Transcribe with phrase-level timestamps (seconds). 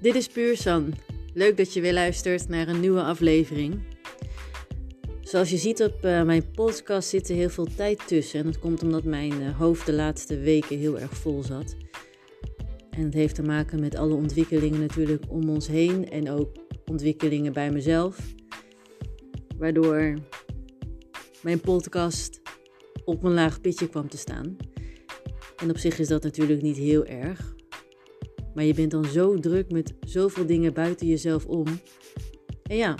[0.00, 0.94] Dit is Puur San.
[1.34, 3.80] Leuk dat je weer luistert naar een nieuwe aflevering.
[5.20, 8.38] Zoals je ziet op uh, mijn podcast zit er heel veel tijd tussen.
[8.40, 11.76] En dat komt omdat mijn uh, hoofd de laatste weken heel erg vol zat.
[12.90, 16.10] En het heeft te maken met alle ontwikkelingen natuurlijk om ons heen.
[16.10, 18.34] En ook ontwikkelingen bij mezelf.
[19.56, 20.14] Waardoor
[21.42, 22.40] mijn podcast
[23.04, 24.56] op een laag pitje kwam te staan.
[25.56, 27.56] En op zich is dat natuurlijk niet heel erg.
[28.58, 31.66] Maar je bent dan zo druk met zoveel dingen buiten jezelf om.
[32.62, 32.96] En ja,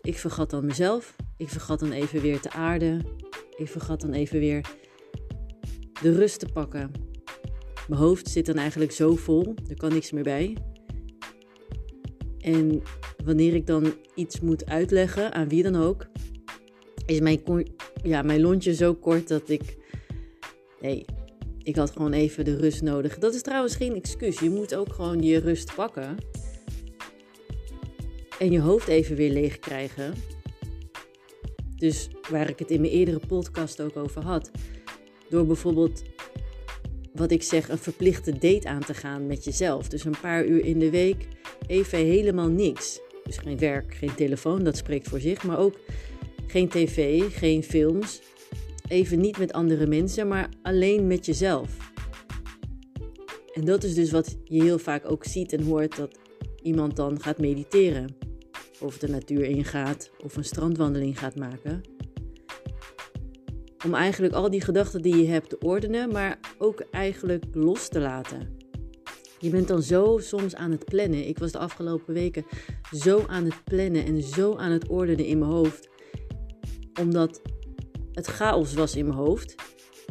[0.00, 1.16] ik vergat dan mezelf.
[1.36, 3.04] Ik vergat dan even weer te aarden.
[3.56, 4.70] Ik vergat dan even weer
[6.02, 6.90] de rust te pakken.
[7.88, 10.56] Mijn hoofd zit dan eigenlijk zo vol, er kan niks meer bij.
[12.38, 12.82] En
[13.24, 16.06] wanneer ik dan iets moet uitleggen aan wie dan ook,
[17.06, 17.40] is mijn,
[18.02, 19.76] ja, mijn lontje zo kort dat ik.
[20.80, 21.04] Nee,
[21.68, 23.18] ik had gewoon even de rust nodig.
[23.18, 24.38] Dat is trouwens geen excuus.
[24.38, 26.16] Je moet ook gewoon je rust pakken.
[28.38, 30.14] En je hoofd even weer leeg krijgen.
[31.76, 34.50] Dus waar ik het in mijn eerdere podcast ook over had.
[35.28, 36.02] Door bijvoorbeeld,
[37.12, 39.88] wat ik zeg, een verplichte date aan te gaan met jezelf.
[39.88, 41.28] Dus een paar uur in de week
[41.66, 43.00] even helemaal niks.
[43.24, 45.44] Dus geen werk, geen telefoon, dat spreekt voor zich.
[45.44, 45.78] Maar ook
[46.46, 48.20] geen tv, geen films,
[48.88, 51.92] even niet met andere mensen, maar alleen met jezelf.
[53.54, 56.18] En dat is dus wat je heel vaak ook ziet en hoort dat
[56.62, 58.16] iemand dan gaat mediteren.
[58.80, 61.80] Of de natuur ingaat of een strandwandeling gaat maken.
[63.84, 68.00] Om eigenlijk al die gedachten die je hebt te ordenen, maar ook eigenlijk los te
[68.00, 68.56] laten.
[69.38, 71.28] Je bent dan zo soms aan het plannen.
[71.28, 72.44] Ik was de afgelopen weken
[72.96, 75.88] zo aan het plannen en zo aan het ordenen in mijn hoofd.
[77.00, 77.40] Omdat
[78.18, 79.54] het chaos was in mijn hoofd.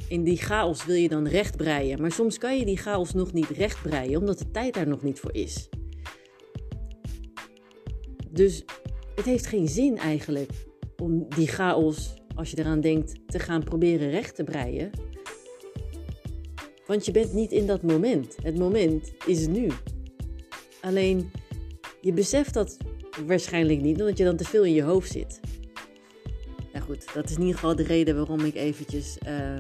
[0.07, 2.01] In die chaos wil je dan rechtbreien.
[2.01, 5.19] Maar soms kan je die chaos nog niet rechtbreien, omdat de tijd daar nog niet
[5.19, 5.69] voor is.
[8.29, 8.63] Dus
[9.15, 10.51] het heeft geen zin eigenlijk
[10.97, 14.89] om die chaos, als je eraan denkt, te gaan proberen recht te breien.
[16.85, 18.35] Want je bent niet in dat moment.
[18.41, 19.67] Het moment is nu.
[20.81, 21.31] Alleen
[22.01, 22.77] je beseft dat
[23.25, 25.39] waarschijnlijk niet, omdat je dan te veel in je hoofd zit
[26.79, 29.59] goed, dat is in ieder geval de reden waarom ik eventjes uh,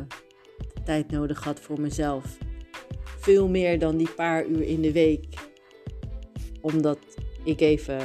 [0.85, 2.37] tijd nodig had voor mezelf.
[3.19, 5.25] Veel meer dan die paar uur in de week.
[6.61, 6.99] Omdat
[7.43, 7.99] ik even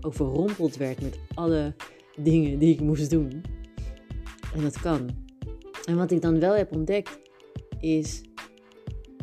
[0.00, 1.74] overrompeld werd met alle
[2.16, 3.42] dingen die ik moest doen.
[4.54, 5.10] En dat kan.
[5.84, 7.18] En wat ik dan wel heb ontdekt
[7.80, 8.22] is.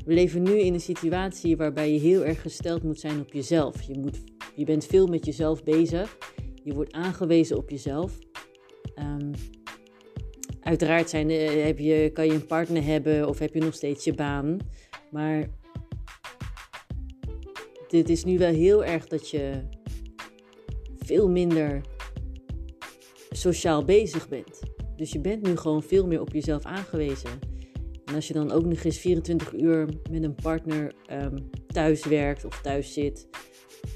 [0.06, 3.82] We leven nu in een situatie waarbij je heel erg gesteld moet zijn op jezelf.
[3.82, 4.20] Je, moet,
[4.56, 6.18] je bent veel met jezelf bezig.
[6.64, 8.18] Je wordt aangewezen op jezelf.
[9.01, 9.31] Um,
[10.62, 14.03] uiteraard zijn, uh, heb je, kan je een partner hebben of heb je nog steeds
[14.03, 14.57] je baan.
[15.12, 15.50] Maar
[17.88, 19.62] dit is nu wel heel erg dat je
[20.97, 21.81] veel minder
[23.29, 24.59] sociaal bezig bent.
[24.95, 27.29] Dus je bent nu gewoon veel meer op jezelf aangewezen.
[28.06, 32.45] En als je dan ook nog eens 24 uur met een partner um, thuis werkt
[32.45, 33.28] of thuis zit,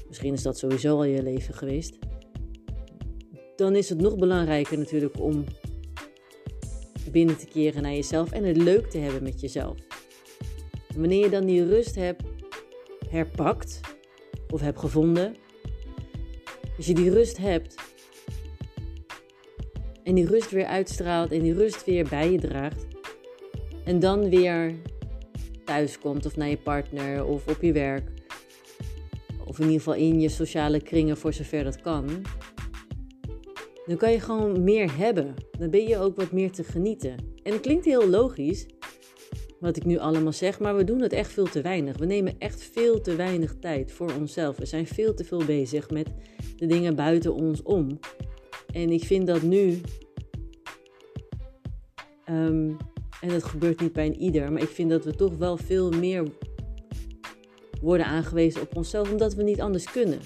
[0.08, 1.98] misschien is dat sowieso al je leven geweest
[3.56, 5.44] dan is het nog belangrijker natuurlijk om
[7.10, 9.76] binnen te keren naar jezelf en het leuk te hebben met jezelf.
[10.96, 12.22] wanneer je dan die rust hebt
[13.08, 13.80] herpakt
[14.50, 15.36] of hebt gevonden,
[16.76, 17.74] als je die rust hebt
[20.02, 22.86] en die rust weer uitstraalt en die rust weer bij je draagt
[23.84, 24.74] en dan weer
[25.64, 28.10] thuis komt of naar je partner of op je werk
[29.44, 32.22] of in ieder geval in je sociale kringen voor zover dat kan,
[33.86, 35.34] dan kan je gewoon meer hebben.
[35.58, 37.16] Dan ben je ook wat meer te genieten.
[37.42, 38.66] En het klinkt heel logisch,
[39.60, 41.98] wat ik nu allemaal zeg, maar we doen het echt veel te weinig.
[41.98, 44.56] We nemen echt veel te weinig tijd voor onszelf.
[44.56, 46.08] We zijn veel te veel bezig met
[46.56, 47.98] de dingen buiten ons om.
[48.72, 49.80] En ik vind dat nu,
[52.24, 52.70] ehm,
[53.20, 55.90] en dat gebeurt niet bij een ieder, maar ik vind dat we toch wel veel
[55.90, 56.24] meer
[57.80, 60.18] worden aangewezen op onszelf, omdat we niet anders kunnen.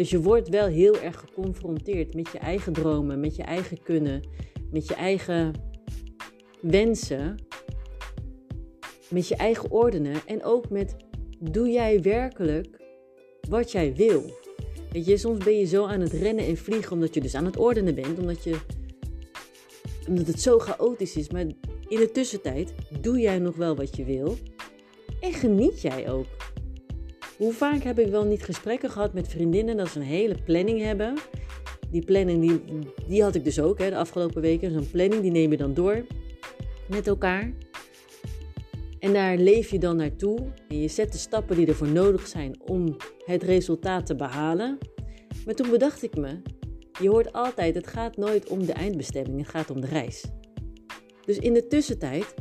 [0.00, 4.22] Dus je wordt wel heel erg geconfronteerd met je eigen dromen, met je eigen kunnen,
[4.70, 5.54] met je eigen
[6.60, 7.36] wensen,
[9.08, 10.96] met je eigen ordenen en ook met
[11.38, 12.80] doe jij werkelijk
[13.48, 14.22] wat jij wil?
[14.92, 17.44] Weet je, soms ben je zo aan het rennen en vliegen omdat je dus aan
[17.44, 18.56] het ordenen bent, omdat, je,
[20.08, 21.30] omdat het zo chaotisch is.
[21.30, 21.46] Maar
[21.88, 24.36] in de tussentijd doe jij nog wel wat je wil
[25.20, 26.26] en geniet jij ook.
[27.40, 30.80] Hoe vaak heb ik wel niet gesprekken gehad met vriendinnen dat ze een hele planning
[30.80, 31.14] hebben.
[31.90, 32.60] Die planning die,
[33.06, 34.72] die had ik dus ook hè, de afgelopen weken.
[34.72, 36.04] Zo'n planning die neem je dan door
[36.88, 37.52] met elkaar.
[38.98, 40.38] En daar leef je dan naartoe
[40.68, 44.78] en je zet de stappen die ervoor nodig zijn om het resultaat te behalen.
[45.44, 46.42] Maar toen bedacht ik me,
[47.00, 50.24] je hoort altijd, het gaat nooit om de eindbestemming, het gaat om de reis.
[51.24, 52.34] Dus in de tussentijd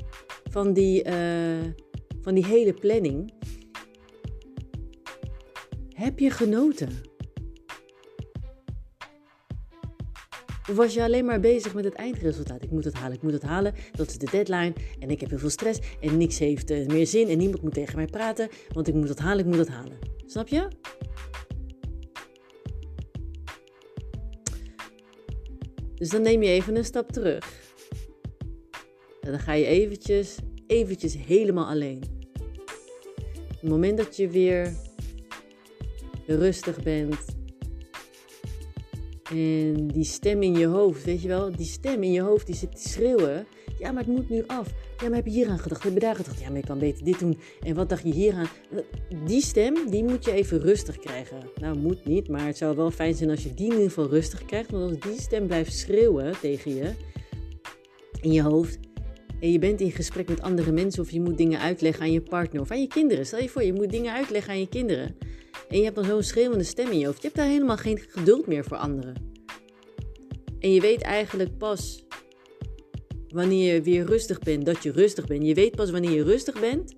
[0.52, 1.14] van die, uh,
[2.22, 3.38] van die hele planning
[6.00, 6.90] heb je genoten.
[10.70, 12.64] Of was je alleen maar bezig met het eindresultaat?
[12.64, 13.74] Ik moet het halen, ik moet het halen.
[13.92, 14.74] Dat is de deadline.
[15.00, 15.80] En ik heb heel veel stress.
[16.02, 17.28] En niks heeft uh, meer zin.
[17.28, 18.50] En niemand moet tegen mij praten.
[18.74, 19.98] Want ik moet het halen, ik moet het halen.
[20.26, 20.68] Snap je?
[25.96, 27.74] Dus dan neem je even een stap terug.
[29.22, 30.38] En dan ga je eventjes,
[30.68, 32.04] eventjes helemaal alleen.
[33.48, 34.74] Het moment dat je weer
[36.36, 37.16] rustig bent.
[39.32, 42.56] En die stem in je hoofd, weet je wel, die stem in je hoofd die
[42.56, 43.46] zit te schreeuwen.
[43.80, 44.68] Ja, maar het moet nu af.
[44.98, 45.84] Ja, maar heb je hier aan gedacht?
[45.84, 46.40] Heb je daar gedacht?
[46.40, 47.40] Ja, maar je kan beter dit doen.
[47.62, 48.48] En wat dacht je hier aan?
[49.26, 51.38] Die stem, die moet je even rustig krijgen.
[51.62, 54.10] Nou, moet niet, maar het zou wel fijn zijn als je die in ieder geval
[54.10, 54.72] rustig krijgt.
[54.72, 56.92] Want als die stem blijft schreeuwen tegen je
[58.22, 58.80] in je hoofd,
[59.40, 62.22] en je bent in gesprek met andere mensen of je moet dingen uitleggen aan je
[62.22, 63.26] partner of aan je kinderen.
[63.26, 65.16] Stel je voor, je moet dingen uitleggen aan je kinderen.
[65.70, 67.22] En je hebt dan zo'n schreeuwende stem in je hoofd.
[67.22, 69.14] Je hebt daar helemaal geen geduld meer voor anderen.
[70.60, 72.06] En je weet eigenlijk pas
[73.28, 75.46] wanneer je weer rustig bent, dat je rustig bent.
[75.46, 76.96] Je weet pas wanneer je rustig bent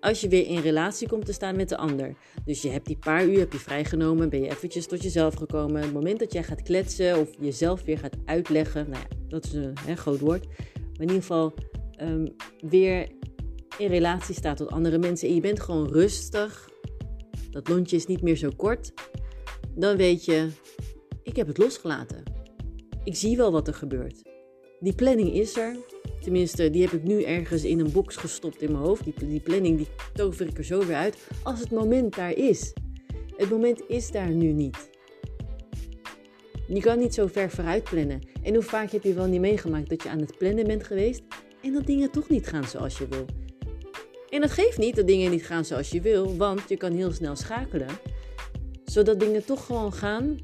[0.00, 2.16] als je weer in relatie komt te staan met de ander.
[2.44, 5.82] Dus je hebt die paar uur heb je vrijgenomen, ben je eventjes tot jezelf gekomen.
[5.82, 9.96] Het moment dat jij gaat kletsen of jezelf weer gaat uitleggen, nou dat is een
[9.96, 10.46] groot woord.
[10.46, 11.54] Maar in ieder geval
[12.02, 13.08] um, weer
[13.78, 16.70] in relatie staat tot andere mensen en je bent gewoon rustig,
[17.56, 18.92] dat lontje is niet meer zo kort,
[19.74, 20.48] dan weet je,
[21.22, 22.22] ik heb het losgelaten.
[23.04, 24.22] Ik zie wel wat er gebeurt.
[24.80, 25.76] Die planning is er.
[26.20, 29.04] Tenminste, die heb ik nu ergens in een box gestopt in mijn hoofd.
[29.04, 31.16] Die, planning die tover ik er zo weer uit.
[31.42, 32.72] Als het moment daar is.
[33.36, 34.90] Het moment is daar nu niet.
[36.68, 38.20] Je kan niet zo ver vooruit plannen.
[38.42, 41.22] En hoe vaak heb je wel niet meegemaakt dat je aan het plannen bent geweest
[41.62, 43.24] en dat dingen toch niet gaan zoals je wil?
[44.28, 47.12] En dat geeft niet dat dingen niet gaan zoals je wil, want je kan heel
[47.12, 47.88] snel schakelen,
[48.84, 50.38] zodat dingen toch gewoon gaan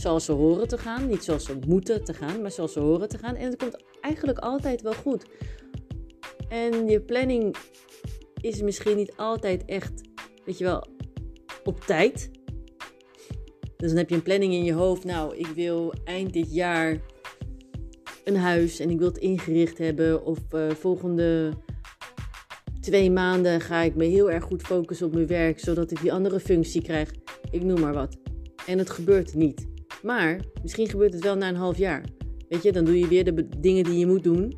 [0.00, 1.08] zoals ze horen te gaan.
[1.08, 3.34] Niet zoals ze moeten te gaan, maar zoals ze horen te gaan.
[3.34, 5.24] En het komt eigenlijk altijd wel goed.
[6.48, 7.56] En je planning
[8.40, 10.00] is misschien niet altijd echt,
[10.44, 10.86] weet je wel,
[11.64, 12.30] op tijd.
[13.76, 15.04] Dus dan heb je een planning in je hoofd.
[15.04, 17.00] Nou, ik wil eind dit jaar
[18.24, 20.24] een huis en ik wil het ingericht hebben.
[20.24, 21.52] Of uh, volgende
[22.88, 26.12] twee maanden ga ik me heel erg goed focussen op mijn werk, zodat ik die
[26.12, 27.10] andere functie krijg.
[27.50, 28.16] Ik noem maar wat.
[28.66, 29.66] En het gebeurt niet.
[30.02, 32.04] Maar misschien gebeurt het wel na een half jaar.
[32.48, 34.56] Weet je, dan doe je weer de dingen die je moet doen.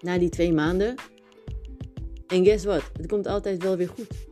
[0.00, 0.94] Na die twee maanden.
[2.26, 2.90] En guess what?
[2.92, 4.26] Het komt altijd wel weer goed.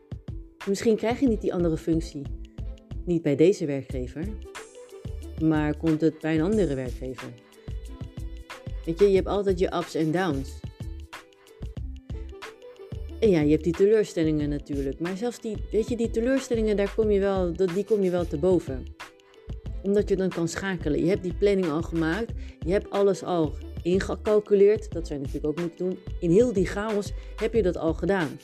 [0.66, 2.22] Misschien krijg je niet die andere functie.
[3.04, 4.24] Niet bij deze werkgever.
[5.42, 7.28] Maar komt het bij een andere werkgever.
[8.84, 10.64] Weet je, je hebt altijd je ups en downs.
[13.20, 15.00] En ja, je hebt die teleurstellingen natuurlijk.
[15.00, 18.26] Maar zelfs die, weet je, die teleurstellingen, daar kom je wel, die kom je wel
[18.26, 18.84] te boven.
[19.82, 21.04] Omdat je dan kan schakelen.
[21.04, 22.32] Je hebt die planning al gemaakt.
[22.58, 24.92] Je hebt alles al ingecalculeerd.
[24.92, 25.98] Dat zou je natuurlijk ook moeten doen.
[26.20, 28.38] In heel die chaos heb je dat al gedaan.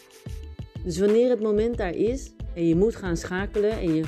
[0.85, 4.05] Dus wanneer het moment daar is en je moet gaan schakelen en je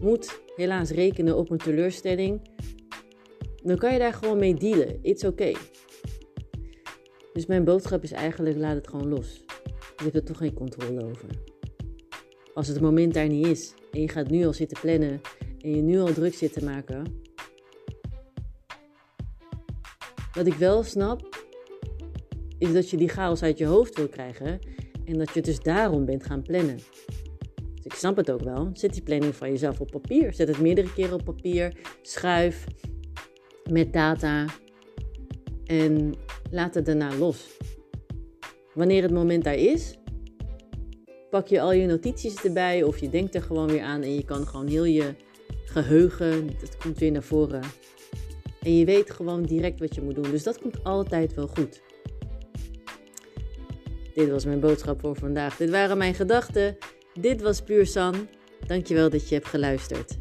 [0.00, 2.40] moet helaas rekenen op een teleurstelling,
[3.62, 4.98] dan kan je daar gewoon mee dealen.
[5.02, 5.56] It's okay.
[7.32, 9.46] Dus mijn boodschap is eigenlijk: laat het gewoon los.
[9.98, 11.28] Je hebt er toch geen controle over.
[12.54, 15.20] Als het moment daar niet is en je gaat nu al zitten plannen
[15.60, 17.04] en je nu al druk zit te maken.
[20.32, 21.36] Wat ik wel snap,
[22.58, 24.58] is dat je die chaos uit je hoofd wil krijgen
[25.04, 26.76] en dat je dus daarom bent gaan plannen.
[27.74, 28.70] Dus ik snap het ook wel.
[28.72, 30.32] Zet die planning van jezelf op papier.
[30.32, 31.76] Zet het meerdere keren op papier.
[32.02, 32.64] Schuif
[33.70, 34.46] met data
[35.64, 36.14] en
[36.50, 37.56] laat het daarna los.
[38.78, 39.98] Wanneer het moment daar is,
[41.30, 44.24] pak je al je notities erbij of je denkt er gewoon weer aan en je
[44.24, 45.14] kan gewoon heel je
[45.64, 47.62] geheugen, dat komt weer naar voren.
[48.62, 50.30] En je weet gewoon direct wat je moet doen.
[50.30, 51.82] Dus dat komt altijd wel goed.
[54.14, 55.56] Dit was mijn boodschap voor vandaag.
[55.56, 56.76] Dit waren mijn gedachten.
[57.20, 58.28] Dit was Puur San.
[58.66, 60.18] Dankjewel dat je hebt geluisterd.